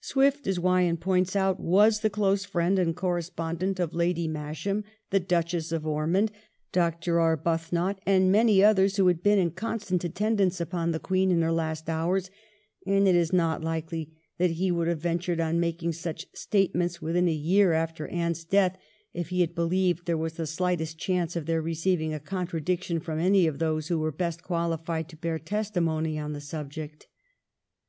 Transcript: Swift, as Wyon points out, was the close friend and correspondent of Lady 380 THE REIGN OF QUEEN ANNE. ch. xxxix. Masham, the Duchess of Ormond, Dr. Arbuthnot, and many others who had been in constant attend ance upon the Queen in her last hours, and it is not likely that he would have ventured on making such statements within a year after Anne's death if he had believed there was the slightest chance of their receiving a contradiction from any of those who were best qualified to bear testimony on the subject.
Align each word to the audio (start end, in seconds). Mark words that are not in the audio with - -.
Swift, 0.00 0.46
as 0.46 0.60
Wyon 0.60 0.96
points 0.98 1.34
out, 1.34 1.58
was 1.58 1.98
the 1.98 2.08
close 2.08 2.44
friend 2.44 2.78
and 2.78 2.94
correspondent 2.94 3.80
of 3.80 3.92
Lady 3.92 4.26
380 4.26 4.28
THE 4.30 4.38
REIGN 4.38 4.40
OF 4.40 4.42
QUEEN 4.46 4.46
ANNE. 4.46 4.52
ch. 4.52 4.70
xxxix. 4.70 4.70
Masham, 4.70 4.92
the 5.10 5.26
Duchess 5.26 5.72
of 5.72 5.86
Ormond, 5.88 6.32
Dr. 6.70 7.18
Arbuthnot, 7.20 7.98
and 8.06 8.30
many 8.30 8.62
others 8.62 8.94
who 8.98 9.08
had 9.08 9.20
been 9.24 9.40
in 9.40 9.50
constant 9.50 10.04
attend 10.04 10.40
ance 10.40 10.60
upon 10.60 10.92
the 10.92 11.00
Queen 11.00 11.32
in 11.32 11.42
her 11.42 11.50
last 11.50 11.90
hours, 11.90 12.30
and 12.86 13.08
it 13.08 13.16
is 13.16 13.32
not 13.32 13.64
likely 13.64 14.14
that 14.38 14.52
he 14.52 14.70
would 14.70 14.86
have 14.86 15.00
ventured 15.00 15.40
on 15.40 15.58
making 15.58 15.90
such 15.92 16.28
statements 16.34 17.02
within 17.02 17.26
a 17.26 17.32
year 17.32 17.72
after 17.72 18.06
Anne's 18.06 18.44
death 18.44 18.78
if 19.12 19.30
he 19.30 19.40
had 19.40 19.56
believed 19.56 20.06
there 20.06 20.16
was 20.16 20.34
the 20.34 20.46
slightest 20.46 20.98
chance 20.98 21.34
of 21.34 21.46
their 21.46 21.60
receiving 21.60 22.14
a 22.14 22.20
contradiction 22.20 23.00
from 23.00 23.18
any 23.18 23.44
of 23.48 23.58
those 23.58 23.88
who 23.88 23.98
were 23.98 24.12
best 24.12 24.40
qualified 24.40 25.08
to 25.08 25.16
bear 25.16 25.40
testimony 25.40 26.16
on 26.16 26.32
the 26.32 26.40
subject. 26.40 27.08